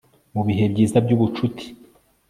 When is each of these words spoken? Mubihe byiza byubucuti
Mubihe 0.35 0.63
byiza 0.73 0.97
byubucuti 1.05 1.65